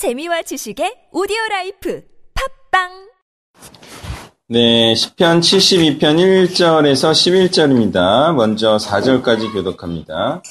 재미와 0.00 0.40
지식의 0.40 1.12
오디오 1.12 1.36
라이프 1.50 2.00
팟빵 2.72 2.88
네, 4.48 4.94
시편 4.94 5.40
72편 5.40 6.00
1절에서 6.00 7.12
11절입니다. 7.12 8.34
먼저 8.34 8.78
4절까지 8.78 9.52
교독합니다. 9.52 10.42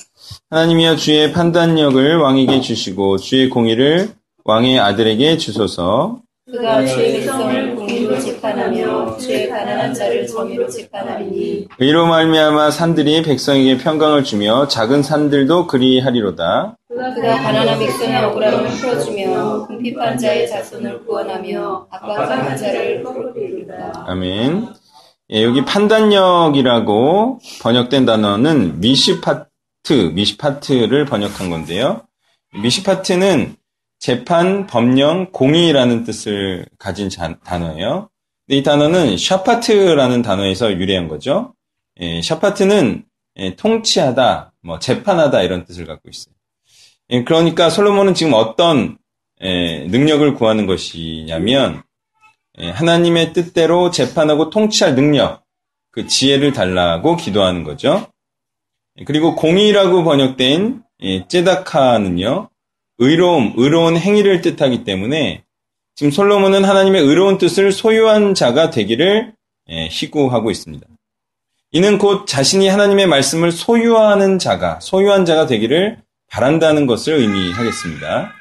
하나님이여 0.51 0.97
주의 0.97 1.33
판단력을 1.33 2.17
왕에게 2.17 2.61
주시고 2.61 3.17
주의 3.17 3.49
공의를 3.49 4.09
왕의 4.43 4.79
아들에게 4.79 5.37
주소서. 5.37 6.21
그가 6.45 6.85
주의 6.85 7.13
백성을 7.13 7.75
공의로 7.75 8.19
재판하며 8.19 9.17
주의 9.17 9.49
가난한 9.49 9.95
자를 9.95 10.27
정의로 10.27 10.69
재판하리니 10.69 11.67
의로 11.79 12.05
말미암아 12.05 12.69
산들이 12.69 13.23
백성에게 13.23 13.79
평강을 13.79 14.23
주며 14.23 14.67
작은 14.67 15.01
산들도 15.01 15.65
그리하리로다. 15.65 16.75
그가 17.15 17.41
가난한 17.41 17.79
백성의 17.79 18.15
억울함을 18.25 18.69
풀어주며 18.69 19.67
궁핍한 19.67 20.17
자의 20.17 20.47
자손을 20.49 21.05
구원하며 21.05 21.87
압박하는 21.89 22.57
자를 22.57 23.03
꺾으리로다. 23.03 24.05
아멘. 24.07 24.67
예, 25.31 25.43
여기 25.43 25.63
판단력이라고 25.63 27.39
번역된 27.61 28.05
단어는 28.05 28.79
미시파트, 28.79 29.47
미시파트를 30.13 31.05
번역한 31.05 31.49
건데요. 31.49 32.01
미시파트는 32.61 33.55
재판, 33.99 34.65
법령, 34.65 35.31
공의라는 35.31 36.03
뜻을 36.03 36.65
가진 36.79 37.09
자- 37.09 37.37
단어예요. 37.43 38.09
이 38.47 38.63
단어는 38.63 39.17
샤파트라는 39.17 40.21
단어에서 40.21 40.71
유래한 40.73 41.07
거죠. 41.07 41.53
예, 41.99 42.21
샤파트는 42.21 43.03
예, 43.37 43.55
통치하다, 43.55 44.53
뭐 44.63 44.79
재판하다 44.79 45.43
이런 45.43 45.63
뜻을 45.65 45.85
갖고 45.85 46.09
있어요. 46.09 46.33
예, 47.11 47.23
그러니까 47.23 47.69
솔로몬은 47.69 48.13
지금 48.13 48.33
어떤 48.33 48.97
예, 49.41 49.85
능력을 49.87 50.35
구하는 50.35 50.67
것이냐면 50.67 51.81
예, 52.59 52.69
하나님의 52.69 53.33
뜻대로 53.33 53.89
재판하고 53.89 54.49
통치할 54.49 54.95
능력, 54.95 55.43
그 55.91 56.07
지혜를 56.07 56.53
달라고 56.53 57.15
기도하는 57.15 57.63
거죠. 57.63 58.07
예, 58.99 59.03
그리고 59.05 59.35
공의라고 59.35 60.03
번역된 60.03 60.83
예, 61.01 61.27
째다카는요, 61.27 62.49
의로움, 62.99 63.53
의로운 63.55 63.97
행위를 63.97 64.41
뜻하기 64.41 64.83
때문에 64.83 65.43
지금 65.95 66.11
솔로몬은 66.11 66.63
하나님의 66.63 67.01
의로운 67.01 67.37
뜻을 67.37 67.71
소유한 67.71 68.35
자가 68.35 68.69
되기를 68.69 69.33
예, 69.69 69.87
희구하고 69.87 70.51
있습니다. 70.51 70.85
이는 71.71 71.97
곧 71.97 72.25
자신이 72.25 72.67
하나님의 72.67 73.07
말씀을 73.07 73.51
소유하는 73.51 74.39
자가, 74.39 74.79
소유한 74.79 75.25
자가 75.25 75.45
되기를 75.45 76.01
바란다는 76.31 76.85
것을 76.87 77.15
의미하겠습니다. 77.15 78.33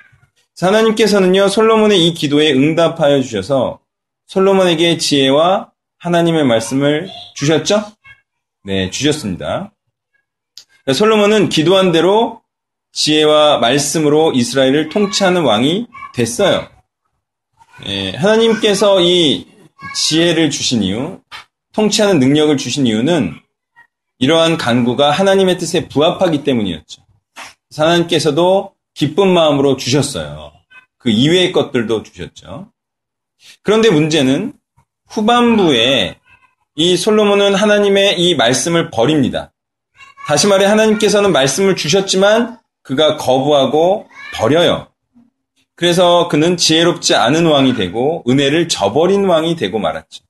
하나님께서는요, 0.60 1.48
솔로몬의 1.48 2.06
이 2.06 2.14
기도에 2.14 2.52
응답하여 2.52 3.22
주셔서 3.22 3.80
솔로몬에게 4.26 4.98
지혜와 4.98 5.70
하나님의 5.98 6.44
말씀을 6.44 7.08
주셨죠? 7.34 7.84
네, 8.64 8.90
주셨습니다. 8.90 9.72
솔로몬은 10.92 11.48
기도한 11.48 11.92
대로 11.92 12.42
지혜와 12.92 13.58
말씀으로 13.58 14.32
이스라엘을 14.32 14.88
통치하는 14.88 15.42
왕이 15.42 15.86
됐어요. 16.14 16.68
예, 17.86 18.10
하나님께서 18.12 19.00
이 19.00 19.46
지혜를 19.94 20.50
주신 20.50 20.82
이유, 20.82 21.20
통치하는 21.72 22.18
능력을 22.18 22.56
주신 22.56 22.86
이유는 22.86 23.34
이러한 24.18 24.56
간구가 24.56 25.10
하나님의 25.12 25.58
뜻에 25.58 25.88
부합하기 25.88 26.42
때문이었죠. 26.42 27.07
하나님께서도 27.76 28.74
기쁜 28.94 29.28
마음으로 29.28 29.76
주셨어요. 29.76 30.52
그 30.98 31.10
이외의 31.10 31.52
것들도 31.52 32.02
주셨죠. 32.02 32.72
그런데 33.62 33.90
문제는 33.90 34.54
후반부에 35.08 36.18
이 36.74 36.96
솔로몬은 36.96 37.54
하나님의 37.54 38.20
이 38.20 38.34
말씀을 38.34 38.90
버립니다. 38.90 39.52
다시 40.26 40.46
말해 40.46 40.66
하나님께서는 40.66 41.32
말씀을 41.32 41.76
주셨지만 41.76 42.58
그가 42.82 43.16
거부하고 43.16 44.08
버려요. 44.34 44.88
그래서 45.74 46.28
그는 46.28 46.56
지혜롭지 46.56 47.14
않은 47.14 47.46
왕이 47.46 47.74
되고 47.76 48.24
은혜를 48.28 48.68
저버린 48.68 49.24
왕이 49.26 49.56
되고 49.56 49.78
말았죠. 49.78 50.24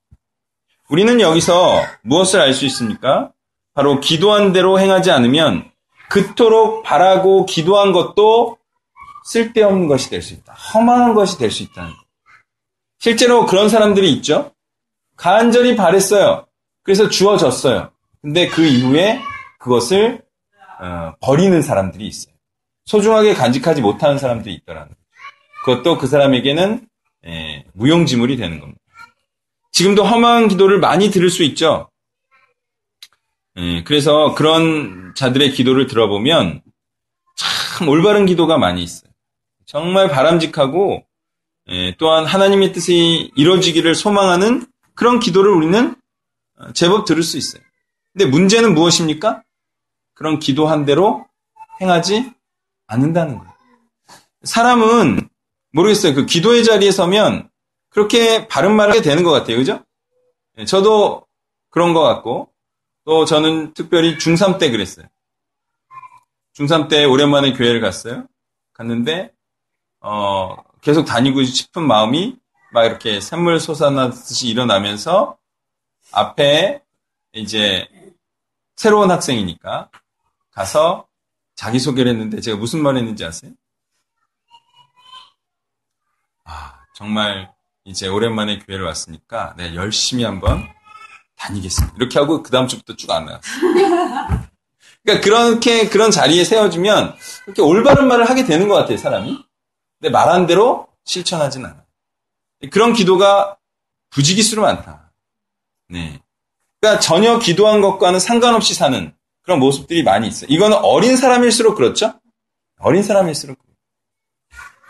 우리는 0.90 1.20
여기서 1.20 1.82
무엇을 2.02 2.40
알 2.40 2.52
수 2.52 2.66
있습니까? 2.66 3.32
바로 3.74 4.00
기도한 4.00 4.52
대로 4.52 4.78
행하지 4.78 5.10
않으면 5.10 5.70
그토록 6.08 6.82
바라고 6.82 7.46
기도한 7.46 7.92
것도 7.92 8.58
쓸데없는 9.24 9.88
것이 9.88 10.08
될 10.10 10.22
수 10.22 10.32
있다. 10.34 10.54
험한 10.54 11.14
것이 11.14 11.38
될 11.38 11.50
수 11.50 11.62
있다는 11.62 11.91
것. 11.91 11.98
실제로 12.98 13.46
그런 13.46 13.69
사람들이 13.69 14.10
있죠. 14.14 14.52
간절히 15.16 15.76
바랬어요. 15.76 16.46
그래서 16.82 17.08
주어졌어요. 17.08 17.91
근데 18.22 18.48
그 18.48 18.64
이후에 18.64 19.20
그것을 19.58 20.22
어, 20.80 21.14
버리는 21.20 21.60
사람들이 21.60 22.06
있어요. 22.06 22.34
소중하게 22.86 23.34
간직하지 23.34 23.82
못하는 23.82 24.19
사람들이 24.19 24.54
있더라는 24.54 24.88
거죠. 24.88 25.00
그것도 25.64 25.98
그 25.98 26.06
사람에게는 26.06 26.86
예, 27.26 27.64
무용지물이 27.75 28.36
되는 28.36 28.60
겁니다. 28.60 28.80
지금도 29.72 30.04
험한 30.04 30.48
기도를 30.48 30.78
많이 30.78 31.10
들을 31.10 31.28
수 31.30 31.42
있죠. 31.42 31.90
예, 33.58 33.82
그래서 33.82 34.34
그런 34.34 35.12
자들의 35.16 35.50
기도를 35.50 35.88
들어보면 35.88 36.62
참 37.36 37.88
올바른 37.88 38.24
기도가 38.24 38.56
많이 38.56 38.82
있어요. 38.82 39.10
정말 39.66 40.08
바람직하고 40.08 41.04
예, 41.70 41.94
또한 41.98 42.24
하나님의 42.24 42.72
뜻이 42.72 43.32
이루어지기를 43.34 43.94
소망하는 43.94 44.66
그런 44.94 45.19
기도를 45.19 45.50
우리는 45.50 45.96
어, 46.58 46.72
제법 46.72 47.04
들을 47.04 47.22
수 47.22 47.36
있어요. 47.36 47.62
근데 48.12 48.26
문제는 48.26 48.74
무엇입니까? 48.74 49.42
그런 50.14 50.38
기도한 50.38 50.84
대로 50.84 51.26
행하지 51.80 52.32
않는다는 52.86 53.38
거예요. 53.38 53.52
사람은 54.44 55.28
모르겠어요. 55.72 56.14
그 56.14 56.26
기도의 56.26 56.64
자리에 56.64 56.90
서면 56.90 57.50
그렇게 57.90 58.48
바른 58.48 58.75
말을 58.75 58.92
하게 58.92 59.02
되는 59.02 59.25
것 59.25 59.30
같아요. 59.32 59.56
그죠? 59.56 59.84
예, 60.58 60.64
저도 60.64 61.26
그런 61.70 61.92
것 61.92 62.02
같고 62.02 62.47
또 63.08 63.24
저는 63.24 63.72
특별히 63.72 64.19
중3 64.19 64.58
때 64.58 64.70
그랬어요. 64.70 65.06
중3 66.52 66.91
때 66.91 67.06
오랜만에 67.06 67.54
교회를 67.54 67.80
갔어요. 67.80 68.26
갔는데 68.74 69.32
어, 70.00 70.56
계속 70.82 71.06
다니고 71.06 71.42
싶은 71.42 71.86
마음이 71.86 72.36
막 72.70 72.84
이렇게 72.84 73.19
샘물 73.22 73.60
솟아나듯이 73.60 74.48
일어나면서 74.48 75.38
앞에 76.12 76.82
이제 77.32 77.88
새로운 78.76 79.10
학생이니까 79.10 79.88
가서 80.50 81.08
자기소개를 81.54 82.12
했는데 82.12 82.42
제가 82.42 82.58
무슨 82.58 82.82
말 82.82 82.98
했는지 82.98 83.25
아세요? 83.25 83.52
아, 86.44 86.84
정말 86.94 87.50
이제 87.86 88.06
오랜만에 88.06 88.58
교회를 88.58 88.84
왔으니까 88.84 89.54
네, 89.56 89.75
열심히 89.75 90.25
한번 90.25 90.69
다니겠습니다. 91.38 91.94
이렇게 91.99 92.19
하고 92.19 92.43
그 92.43 92.50
다음 92.50 92.66
주부터 92.69 92.94
쭉 92.97 93.10
안 93.10 93.26
나갔어요. 93.26 93.53
그러니까 95.04 95.25
그렇게 95.25 95.88
그런 95.88 96.10
자리에 96.10 96.44
세워주면 96.44 97.15
그렇게 97.44 97.62
올바른 97.62 98.09
말을 98.09 98.28
하게 98.28 98.44
되는 98.44 98.69
것 98.69 98.75
같아요, 98.75 98.97
사람이. 98.99 99.38
근데 100.00 100.10
말한 100.10 100.47
대로 100.47 100.88
실천하진 101.04 101.65
않아요. 101.65 101.82
그런 102.71 102.93
기도가 102.93 103.56
부지기수로 104.10 104.62
많다. 104.62 105.12
네. 105.88 106.21
그러니까 106.81 107.00
전혀 107.00 107.38
기도한 107.38 107.81
것과는 107.81 108.20
상관없이 108.20 108.75
사는 108.75 109.12
그런 109.43 109.60
모습들이 109.60 110.03
많이 110.03 110.28
있어요. 110.28 110.49
이거는 110.50 110.76
어린 110.78 111.16
사람일수록 111.16 111.76
그렇죠? 111.76 112.15
어린 112.78 113.03
사람일수록. 113.03 113.56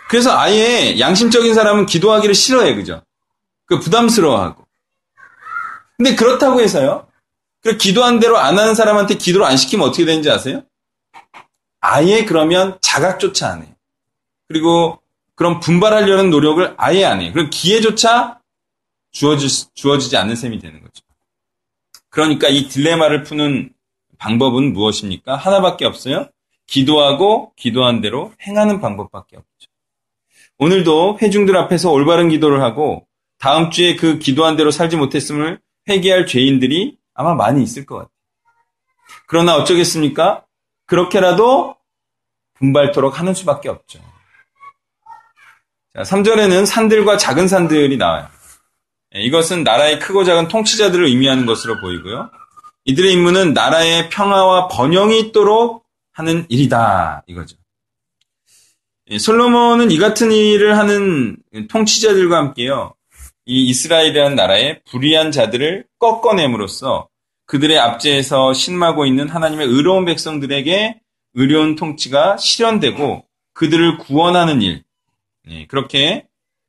그래서 0.09 0.37
아예 0.37 0.99
양심적인 0.99 1.55
사람은 1.55 1.87
기도하기를 1.87 2.35
싫어해, 2.35 2.75
그죠? 2.75 3.03
그 3.67 3.79
부담스러워하고. 3.79 4.67
근데 5.99 6.15
그렇다고 6.15 6.61
해서요. 6.61 7.07
그 7.61 7.77
기도한 7.77 8.21
대로 8.21 8.39
안 8.39 8.57
하는 8.57 8.75
사람한테 8.75 9.17
기도를 9.17 9.47
안 9.47 9.57
시키면 9.57 9.87
어떻게 9.87 10.05
되는지 10.05 10.31
아세요? 10.31 10.63
아예 11.81 12.25
그러면 12.25 12.79
자각조차 12.81 13.49
안 13.51 13.63
해요. 13.63 13.75
그리고 14.47 15.03
그런 15.35 15.61
분발하려는 15.61 16.31
노력을 16.31 16.75
아예 16.79 17.05
안 17.05 17.21
해요. 17.21 17.33
그럼 17.33 17.51
기회조차 17.51 18.41
주어지, 19.11 19.73
주어지지 19.75 20.17
않는 20.17 20.37
셈이 20.37 20.61
되는 20.61 20.81
거죠. 20.81 21.03
그러니까 22.11 22.49
이 22.49 22.69
딜레마를 22.69 23.25
푸는 23.25 23.73
방법은 24.19 24.73
무엇입니까? 24.73 25.37
하나밖에 25.37 25.85
없어요. 25.85 26.29
기도하고 26.67 27.53
기도한 27.57 28.01
대로 28.01 28.33
행하는 28.43 28.81
방법밖에 28.81 29.37
없죠. 29.37 29.69
오늘도 30.59 31.19
회중들 31.21 31.57
앞에서 31.57 31.91
올바른 31.91 32.29
기도를 32.29 32.63
하고 32.63 33.07
다음 33.39 33.71
주에 33.71 33.97
그 33.97 34.19
기도한 34.19 34.57
대로 34.57 34.71
살지 34.71 34.97
못했음을 34.97 35.61
회개할 35.89 36.27
죄인들이 36.27 36.99
아마 37.15 37.35
많이 37.35 37.63
있을 37.63 37.87
것 37.87 37.97
같아요. 37.97 38.11
그러나 39.27 39.57
어쩌겠습니까? 39.57 40.45
그렇게라도 40.87 41.77
분발토록 42.55 43.19
하는 43.19 43.35
수밖에 43.35 43.69
없죠. 43.69 44.01
자, 45.95 46.03
3절에는 46.03 46.67
산들과 46.67 47.17
작은 47.17 47.49
산들이 47.49 47.97
나와요. 47.97 48.29
예, 49.15 49.21
이것은 49.23 49.65
나라의 49.65 49.99
크고 49.99 50.25
작은 50.25 50.49
통치자들을 50.49 51.07
의미하는 51.07 51.47
것으로 51.47 51.81
보이고요. 51.81 52.31
이들의 52.85 53.13
임무는 53.13 53.53
나라의 53.53 54.09
평화와 54.11 54.69
번영이 54.69 55.19
있도록 55.21 55.87
하는 56.13 56.47
일이다. 56.49 57.25
이거죠. 57.27 57.57
예, 59.11 59.19
솔로몬은 59.19 59.91
이 59.91 59.99
같은 59.99 60.33
일을 60.33 60.77
하는 60.77 61.37
통치자들과 61.69 62.37
함께요. 62.37 62.95
이 63.49 63.65
이스라엘이라는 63.71 64.37
나라의 64.37 64.83
불의한 64.85 65.33
자들을 65.33 65.87
꺾어냄으로써 65.99 67.09
그들의 67.47 67.79
압제에서 67.79 68.53
신마고 68.53 69.07
있는 69.07 69.27
하나님의 69.27 69.67
의로운 69.67 70.05
백성들에게 70.05 71.01
의로운 71.33 71.75
통치가 71.75 72.37
실현되고 72.37 73.25
그들을 73.55 73.97
구원하는 73.97 74.61
일, 74.61 74.85
예, 75.49 75.67
그렇게 75.67 76.27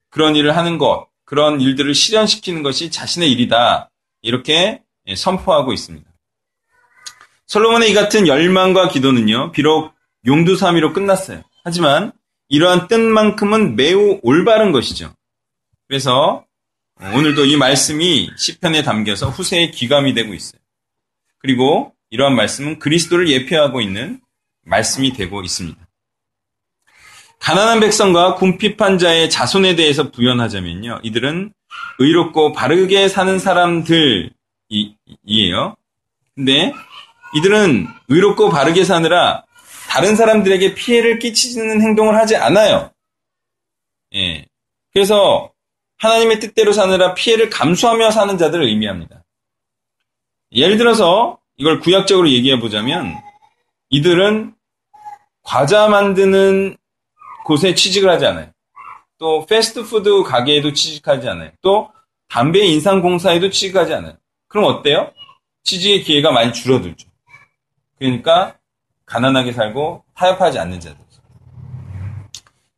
그런 0.09 0.37
일을 0.37 0.55
하는 0.55 0.77
것, 0.77 1.09
그런 1.25 1.59
일들을 1.59 1.93
실현시키는 1.93 2.63
것이 2.63 2.89
자신의 2.89 3.29
일이다. 3.29 3.89
이렇게 4.21 4.81
예, 5.05 5.15
선포하고 5.15 5.73
있습니다. 5.73 6.09
솔로몬의 7.47 7.91
이 7.91 7.93
같은 7.93 8.25
열망과 8.25 8.87
기도는요, 8.87 9.51
비록 9.51 9.91
용두사미로 10.25 10.93
끝났어요. 10.93 11.41
하지만 11.65 12.13
이러한 12.47 12.87
뜻만큼은 12.87 13.75
매우 13.75 14.19
올바른 14.23 14.71
것이죠. 14.71 15.13
그래서 15.89 16.45
오늘도 17.01 17.45
이 17.45 17.55
말씀이 17.55 18.29
시편에 18.37 18.83
담겨서 18.83 19.29
후세의 19.29 19.71
귀감이 19.71 20.13
되고 20.13 20.33
있어요. 20.33 20.59
그리고 21.39 21.93
이러한 22.09 22.35
말씀은 22.35 22.79
그리스도를 22.79 23.29
예표하고 23.29 23.79
있는 23.79 24.19
말씀이 24.63 25.13
되고 25.13 25.41
있습니다. 25.41 25.79
가난한 27.39 27.79
백성과 27.79 28.35
궁핍한 28.35 28.97
자의 28.97 29.29
자손에 29.29 29.75
대해서 29.77 30.11
부연하자면요. 30.11 30.99
이들은 31.03 31.53
의롭고 31.99 32.51
바르게 32.51 33.07
사는 33.07 33.39
사람들이에요. 33.39 34.33
근데 36.35 36.73
이들은 37.35 37.87
의롭고 38.09 38.49
바르게 38.49 38.83
사느라 38.83 39.45
다른 39.87 40.17
사람들에게 40.17 40.75
피해를 40.75 41.19
끼치는 41.19 41.81
행동을 41.81 42.15
하지 42.15 42.35
않아요. 42.35 42.91
예. 44.15 44.45
그래서 44.91 45.51
하나님의 45.99 46.39
뜻대로 46.39 46.71
사느라 46.71 47.13
피해를 47.13 47.49
감수하며 47.49 48.11
사는 48.11 48.37
자들을 48.37 48.65
의미합니다. 48.65 49.23
예를 50.51 50.77
들어서 50.77 51.39
이걸 51.57 51.79
구약적으로 51.79 52.29
얘기해 52.29 52.59
보자면 52.59 53.15
이들은 53.89 54.55
과자 55.43 55.87
만드는 55.87 56.77
곳에 57.45 57.75
취직을 57.75 58.09
하지 58.09 58.25
않아요. 58.25 58.51
또 59.17 59.45
패스트푸드 59.45 60.23
가게에도 60.23 60.71
취직하지 60.73 61.27
않아요. 61.27 61.51
또 61.61 61.91
담배 62.29 62.59
인상공사에도 62.65 63.49
취직하지 63.49 63.93
않아요. 63.93 64.15
그럼 64.47 64.65
어때요? 64.65 65.11
취직의 65.63 66.03
기회가 66.03 66.31
많이 66.31 66.53
줄어들죠. 66.53 67.07
그러니까 67.97 68.55
가난하게 69.05 69.51
살고 69.51 70.05
타협하지 70.15 70.59
않는 70.59 70.79
자들. 70.79 70.97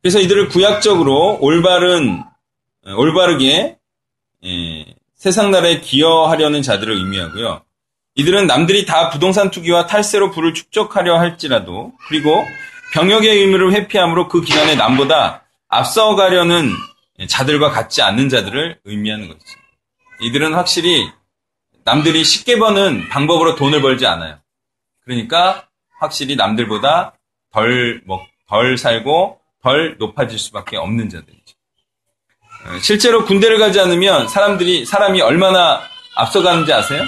그래서 0.02 0.18
이들을 0.18 0.48
구약적으로 0.48 1.38
올바른 1.40 2.24
올바르게 2.86 3.78
예, 4.44 4.94
세상 5.14 5.50
나라에 5.50 5.80
기여하려는 5.80 6.62
자들을 6.62 6.94
의미하고요. 6.94 7.62
이들은 8.14 8.46
남들이 8.46 8.84
다 8.84 9.08
부동산 9.08 9.50
투기와 9.50 9.86
탈세로 9.86 10.30
부를 10.30 10.52
축적하려 10.52 11.18
할지라도 11.18 11.92
그리고 12.08 12.44
병역의 12.92 13.38
의무를 13.38 13.72
회피함으로 13.72 14.28
그 14.28 14.42
기간에 14.42 14.74
남보다 14.74 15.44
앞서가려는 15.68 16.70
자들과 17.28 17.70
같지 17.70 18.02
않는 18.02 18.28
자들을 18.28 18.80
의미하는 18.84 19.28
것이죠. 19.28 19.58
이들은 20.20 20.54
확실히 20.54 21.08
남들이 21.84 22.24
쉽게 22.24 22.58
버는 22.58 23.08
방법으로 23.08 23.54
돈을 23.54 23.80
벌지 23.80 24.06
않아요. 24.06 24.38
그러니까 25.04 25.68
확실히 25.98 26.36
남들보다 26.36 27.14
덜, 27.52 28.02
먹, 28.04 28.26
덜 28.48 28.76
살고 28.76 29.40
덜 29.62 29.96
높아질 29.98 30.38
수밖에 30.38 30.76
없는 30.76 31.08
자들이죠. 31.08 31.56
어, 32.64 32.78
실제로 32.80 33.24
군대를 33.24 33.58
가지 33.58 33.80
않으면 33.80 34.28
사람들이, 34.28 34.84
사람이 34.84 35.20
얼마나 35.20 35.82
앞서가는지 36.16 36.72
아세요? 36.72 37.02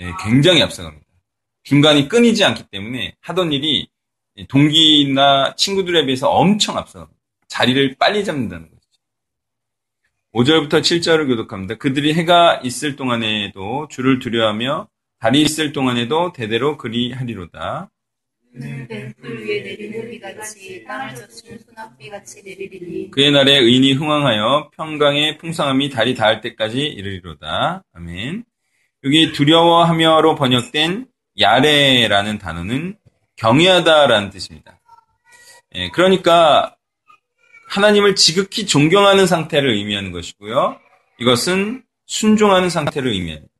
예, 0.00 0.12
굉장히 0.22 0.62
앞서갑니다. 0.62 1.06
중간이 1.62 2.08
끊이지 2.08 2.44
않기 2.44 2.64
때문에 2.70 3.16
하던 3.20 3.52
일이 3.52 3.88
동기나 4.48 5.54
친구들에 5.56 6.04
비해서 6.04 6.30
엄청 6.30 6.76
앞서갑니다. 6.76 7.18
자리를 7.48 7.96
빨리 7.98 8.24
잡는다는 8.24 8.68
거죠. 8.68 8.76
5절부터 10.34 10.80
7절을 10.82 11.28
교독합니다. 11.28 11.76
그들이 11.76 12.12
해가 12.12 12.60
있을 12.62 12.96
동안에도 12.96 13.88
주를 13.90 14.18
두려하며 14.18 14.88
달이 15.18 15.40
있을 15.40 15.72
동안에도 15.72 16.32
대대로 16.34 16.76
그리하리로다. 16.76 17.90
소낙비 21.64 22.10
같이 22.10 22.42
내리리니 22.42 23.10
그의 23.10 23.30
날에 23.30 23.58
의인이 23.58 23.92
흥왕하여 23.94 24.70
평강의 24.76 25.38
풍성함이 25.38 25.90
달이 25.90 26.14
닿을 26.14 26.40
때까지 26.40 26.80
이르리로다. 26.80 27.84
아멘. 27.92 28.44
여기 29.04 29.32
두려워하며로 29.32 30.34
번역된 30.34 31.06
야레라는 31.38 32.38
단어는 32.38 32.96
경외하다라는 33.36 34.30
뜻입니다. 34.30 34.80
예, 35.74 35.90
그러니까 35.90 36.74
하나님을 37.68 38.14
지극히 38.14 38.66
존경하는 38.66 39.26
상태를 39.26 39.70
의미하는 39.70 40.12
것이고요. 40.12 40.78
이것은 41.20 41.82
순종하는 42.06 42.70
상태를 42.70 43.10
의미합니다. 43.10 43.55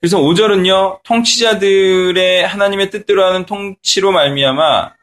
그래서 0.00 0.18
5절은요, 0.18 1.02
통치자들의 1.02 2.46
하나님의 2.46 2.90
뜻대로 2.90 3.24
하는 3.24 3.46
통치로 3.46 4.12
말미암아 4.12 4.94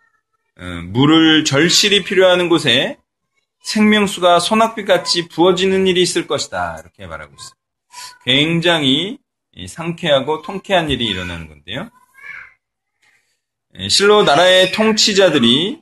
어, 0.57 0.63
물을 0.85 1.43
절실히 1.43 2.03
필요하는 2.03 2.47
곳에 2.47 2.97
생명수가 3.61 4.39
소낙빛 4.39 4.85
같이 4.85 5.27
부어지는 5.27 5.87
일이 5.87 6.01
있을 6.01 6.27
것이다. 6.27 6.77
이렇게 6.79 7.07
말하고 7.07 7.33
있어요. 7.33 7.55
굉장히 8.23 9.17
상쾌하고 9.67 10.43
통쾌한 10.43 10.89
일이 10.89 11.05
일어나는 11.05 11.49
건데요. 11.49 11.89
실로 13.89 14.23
나라의 14.23 14.71
통치자들이 14.71 15.81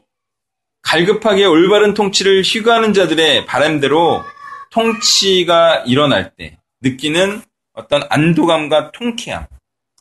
갈급하게 0.82 1.46
올바른 1.46 1.94
통치를 1.94 2.42
희구하는 2.42 2.94
자들의 2.94 3.46
바람대로 3.46 4.24
통치가 4.72 5.84
일어날 5.86 6.34
때 6.36 6.58
느끼는 6.82 7.42
어떤 7.74 8.04
안도감과 8.10 8.92
통쾌함, 8.92 9.46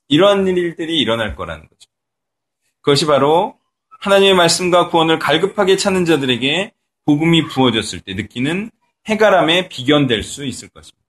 이러한 0.09 0.47
일들이 0.47 0.99
일어날 0.99 1.35
거라는 1.35 1.63
거죠. 1.63 1.91
그것이 2.83 3.07
바로 3.07 3.59
하나님의 4.01 4.35
말씀과 4.35 4.89
구원을 4.89 5.19
갈급하게 5.19 5.77
찾는 5.77 6.05
자들에게 6.05 6.73
복음이 7.07 7.47
부어졌을 7.49 8.01
때 8.01 8.15
느끼는 8.15 8.71
해가람에 9.09 9.69
비견될 9.69 10.23
수 10.23 10.45
있을 10.45 10.69
것입니다. 10.69 11.03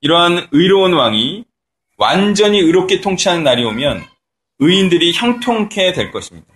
이러한 0.00 0.48
의로운 0.52 0.94
왕이 0.94 1.44
완전히 1.96 2.58
의롭게 2.58 3.00
통치하는 3.00 3.44
날이 3.44 3.64
오면 3.64 4.04
의인들이 4.58 5.12
형통케 5.12 5.92
될 5.92 6.10
것입니다. 6.10 6.46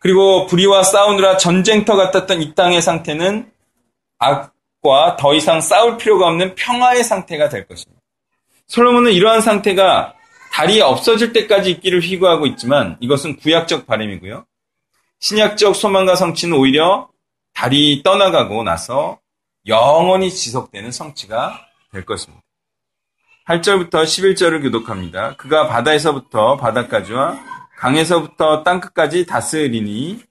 그리고 0.00 0.46
불의와 0.46 0.82
싸우느라 0.82 1.36
전쟁터 1.36 1.94
같았던 1.96 2.42
이 2.42 2.54
땅의 2.54 2.80
상태는 2.80 3.52
악과 4.18 5.16
더 5.18 5.34
이상 5.34 5.60
싸울 5.60 5.96
필요가 5.96 6.26
없는 6.28 6.54
평화의 6.54 7.04
상태가 7.04 7.48
될 7.48 7.66
것입니다. 7.66 7.99
솔로몬은 8.70 9.10
이러한 9.12 9.40
상태가 9.40 10.14
달이 10.52 10.80
없어질 10.80 11.32
때까지 11.32 11.72
있기를 11.72 12.00
희구하고 12.00 12.46
있지만 12.46 12.96
이것은 13.00 13.36
구약적 13.36 13.84
바램이고요. 13.84 14.46
신약적 15.18 15.74
소망과 15.74 16.14
성취는 16.14 16.56
오히려 16.56 17.08
달이 17.52 18.02
떠나가고 18.04 18.62
나서 18.62 19.18
영원히 19.66 20.30
지속되는 20.30 20.92
성취가 20.92 21.66
될 21.92 22.06
것입니다. 22.06 22.44
8절부터 23.48 24.04
11절을 24.04 24.62
교독합니다. 24.62 25.34
그가 25.36 25.66
바다에서부터 25.66 26.56
바다까지와 26.56 27.40
강에서부터 27.76 28.62
땅끝까지 28.62 29.26
다스리니 29.26 30.22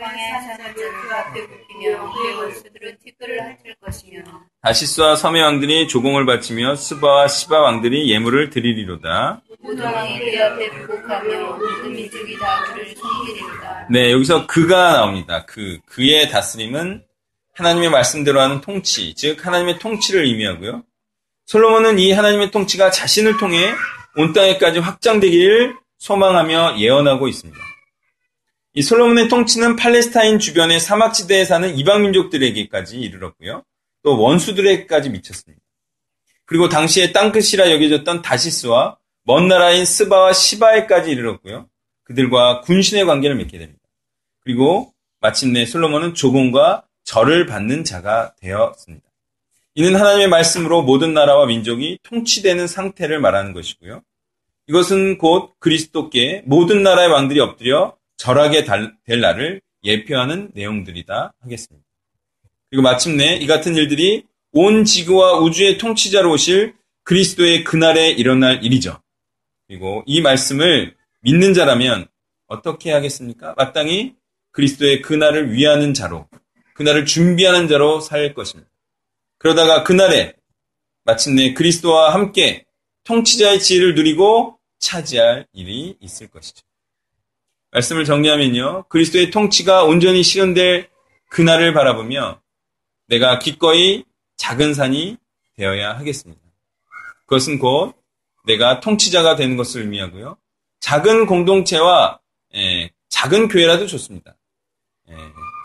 강의 0.00 0.42
사자들 0.42 0.74
그 0.74 1.14
앞에 1.14 1.46
붙이며 1.48 2.12
그의 2.12 2.34
원수들은 2.36 2.98
티끌을 3.00 3.40
핥을 3.42 3.74
것이며 3.80 4.22
다시스와 4.62 5.16
섬의 5.16 5.42
왕들이 5.42 5.88
조공을 5.88 6.24
바치며 6.24 6.76
스바와 6.76 7.26
시바 7.26 7.60
왕들이 7.60 8.08
예물을 8.12 8.50
드리리로다. 8.50 9.42
섬기리로다 12.94 13.88
네, 13.90 14.12
여기서 14.12 14.46
그가 14.46 14.92
나옵니다. 14.92 15.44
그, 15.46 15.80
그의 15.86 16.30
다스림은 16.30 17.02
하나님의 17.54 17.90
말씀대로 17.90 18.40
하는 18.40 18.60
통치, 18.60 19.14
즉 19.14 19.44
하나님의 19.44 19.80
통치를 19.80 20.26
의미하고요. 20.26 20.84
솔로몬은 21.46 21.98
이 21.98 22.12
하나님의 22.12 22.52
통치가 22.52 22.92
자신을 22.92 23.38
통해 23.38 23.74
온 24.16 24.32
땅에까지 24.32 24.78
확장되기를 24.78 25.74
소망하며 25.98 26.76
예언하고 26.78 27.26
있습니다. 27.26 27.58
이 28.74 28.82
솔로몬의 28.82 29.26
통치는 29.28 29.74
팔레스타인 29.74 30.38
주변의 30.38 30.78
사막지대에 30.78 31.44
사는 31.44 31.76
이방 31.76 32.02
민족들에게까지 32.02 33.00
이르렀고요. 33.00 33.64
또 34.02 34.20
원수들에게까지 34.20 35.10
미쳤습니다. 35.10 35.62
그리고 36.44 36.68
당시에 36.68 37.12
땅끝이라 37.12 37.70
여겨졌던 37.70 38.22
다시스와 38.22 38.98
먼 39.24 39.48
나라인 39.48 39.84
스바와 39.84 40.32
시바에까지 40.32 41.10
이르렀고요. 41.10 41.68
그들과 42.04 42.60
군신의 42.62 43.04
관계를 43.04 43.36
맺게 43.36 43.58
됩니다. 43.58 43.80
그리고 44.40 44.92
마침내 45.20 45.64
솔로몬은 45.64 46.14
조공과 46.14 46.84
절을 47.04 47.46
받는 47.46 47.84
자가 47.84 48.34
되었습니다. 48.40 49.06
이는 49.74 49.96
하나님의 49.96 50.28
말씀으로 50.28 50.82
모든 50.82 51.14
나라와 51.14 51.46
민족이 51.46 51.98
통치되는 52.02 52.66
상태를 52.66 53.20
말하는 53.20 53.52
것이고요. 53.52 54.02
이것은 54.68 55.18
곧 55.18 55.54
그리스도께 55.58 56.42
모든 56.44 56.82
나라의 56.82 57.08
왕들이 57.08 57.40
엎드려 57.40 57.96
절하게 58.16 58.64
될 58.64 59.20
날을 59.20 59.60
예표하는 59.84 60.50
내용들이다 60.54 61.34
하겠습니다. 61.40 61.86
그리고 62.72 62.84
마침내 62.84 63.36
이 63.36 63.46
같은 63.46 63.76
일들이 63.76 64.24
온 64.52 64.86
지구와 64.86 65.40
우주의 65.40 65.76
통치자로 65.76 66.32
오실 66.32 66.74
그리스도의 67.04 67.64
그날에 67.64 68.08
일어날 68.08 68.64
일이죠. 68.64 68.98
그리고 69.66 70.02
이 70.06 70.22
말씀을 70.22 70.96
믿는 71.20 71.52
자라면 71.52 72.06
어떻게 72.46 72.90
하겠습니까? 72.90 73.52
마땅히 73.58 74.14
그리스도의 74.52 75.02
그날을 75.02 75.52
위하는 75.52 75.92
자로, 75.92 76.26
그날을 76.72 77.04
준비하는 77.04 77.68
자로 77.68 78.00
살 78.00 78.32
것입니다. 78.32 78.70
그러다가 79.36 79.84
그날에 79.84 80.32
마침내 81.04 81.52
그리스도와 81.52 82.14
함께 82.14 82.64
통치자의 83.04 83.60
지위를 83.60 83.94
누리고 83.96 84.58
차지할 84.78 85.46
일이 85.52 85.98
있을 86.00 86.28
것이죠. 86.28 86.64
말씀을 87.72 88.06
정리하면요. 88.06 88.84
그리스도의 88.88 89.30
통치가 89.30 89.84
온전히 89.84 90.22
실현될 90.22 90.88
그날을 91.28 91.74
바라보며 91.74 92.41
내가 93.12 93.38
기꺼이 93.38 94.04
작은 94.38 94.72
산이 94.72 95.18
되어야 95.56 95.98
하겠습니다. 95.98 96.40
그것은 97.26 97.58
곧 97.58 97.94
내가 98.46 98.80
통치자가 98.80 99.36
되는 99.36 99.58
것을 99.58 99.82
의미하고요. 99.82 100.38
작은 100.80 101.26
공동체와 101.26 102.20
예, 102.54 102.90
작은 103.10 103.48
교회라도 103.48 103.86
좋습니다. 103.86 104.34
예, 105.10 105.14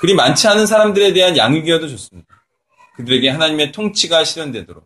그리 0.02 0.14
많지 0.14 0.48
않은 0.50 0.66
사람들에 0.66 1.14
대한 1.14 1.38
양육이어도 1.38 1.88
좋습니다. 1.88 2.28
그들에게 2.98 3.30
하나님의 3.30 3.72
통치가 3.72 4.26
실현되도록 4.26 4.86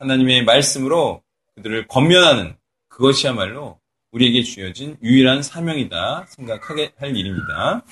하나님의 0.00 0.44
말씀으로 0.44 1.22
그들을 1.54 1.86
권면하는 1.86 2.56
그것이야말로 2.88 3.78
우리에게 4.10 4.42
주어진 4.42 4.96
유일한 5.00 5.42
사명이다 5.42 6.26
생각하게 6.28 6.92
할 6.98 7.16
일입니다. 7.16 7.84